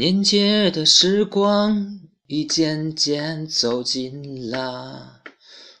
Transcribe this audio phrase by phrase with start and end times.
[0.00, 5.20] 年节的时光已渐渐走近了，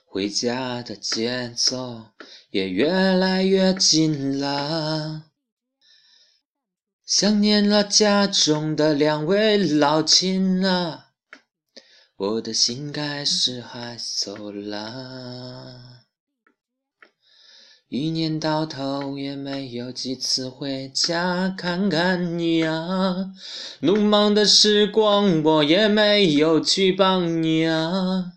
[0.04, 2.08] 回家的节奏
[2.50, 5.24] 也越来越近了。
[7.06, 11.12] 想念了家中的两位老亲啊，
[12.16, 16.04] 我的心开始害羞了。
[17.90, 23.32] 一年到头也没有几次回家看看你啊，
[23.80, 28.34] 鲁莽的时光我也没有去帮你啊，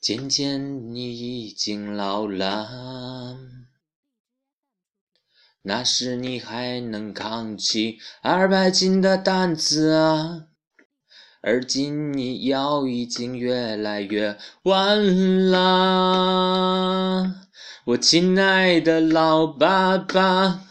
[0.00, 3.36] 渐渐你已经老了，
[5.62, 10.46] 那时你还能扛起二百斤的担子啊，
[11.46, 17.34] 而今你腰已经越来越弯了。
[17.84, 20.64] 我亲爱的老爸爸，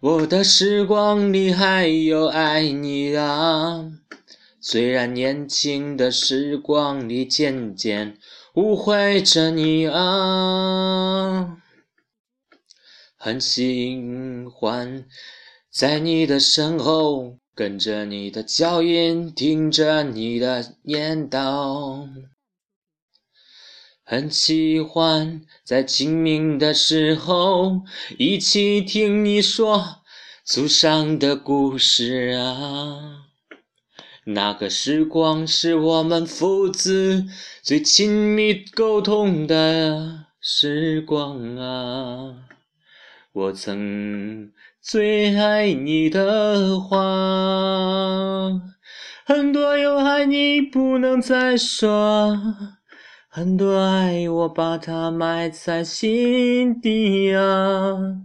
[0.00, 3.92] 我的时光里还有爱你啊。
[4.62, 8.16] 虽然年轻的时光里渐渐
[8.54, 11.58] 误会着你啊，
[13.18, 14.00] 很喜
[14.50, 15.04] 欢
[15.70, 22.08] 在你的身后跟着你的脚印，听着你的念叨。
[24.04, 27.82] 很喜欢在清明的时候
[28.18, 30.02] 一起听你说
[30.44, 33.26] 祖上的故事啊，
[34.24, 37.24] 那个时光是我们父子
[37.62, 42.48] 最亲密沟通的时光啊。
[43.32, 44.52] 我曾
[44.82, 46.98] 最爱你的话，
[49.24, 52.36] 很多有爱你不能再说。
[53.28, 58.24] 很多爱，我把它埋在心底啊，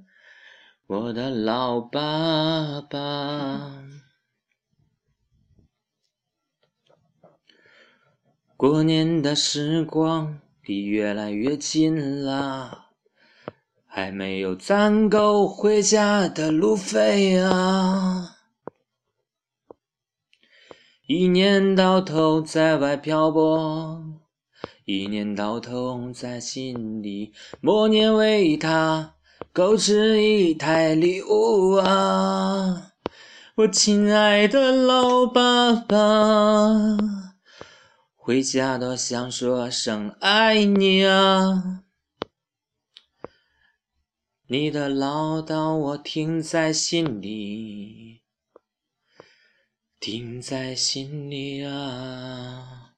[0.88, 3.84] 我的老爸爸。
[8.58, 12.87] 过年的时光离越来越近了，
[13.98, 18.38] 还没有攒够回家的路费啊，
[21.08, 24.00] 一年到头在外漂泊。
[24.86, 29.16] 一年到头在心里默念，为他
[29.52, 32.92] 购置一台礼物啊！
[33.56, 35.98] 我亲爱的老爸爸，
[38.16, 41.82] 回家都想说声爱你啊！
[44.50, 48.22] 你的唠叨我听在心里，
[50.00, 52.94] 听在心里啊！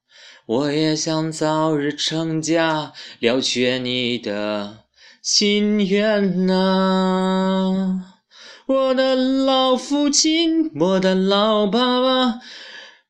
[0.46, 4.86] 我也想早日成家，了却你的
[5.24, 8.04] 心愿呐！
[8.68, 12.42] 我的老父亲，我的老爸爸，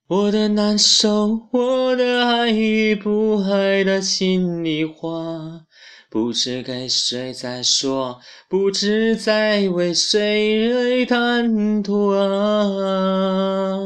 [0.09, 5.67] 我的难受，我的爱与不爱的心里话，
[6.09, 13.83] 不知给谁在说，不知在为谁而谈吐啊！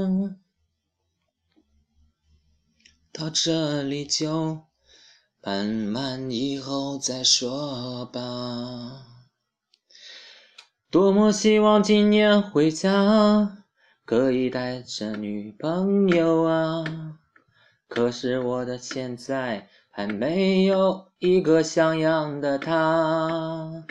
[3.12, 4.62] 到这里就
[5.42, 9.08] 慢慢以后再说吧。
[10.90, 13.63] 多么希望今年回家
[14.06, 16.84] 可以带着女朋友啊！
[17.88, 23.86] 可是我的现在还没有一个像样的她。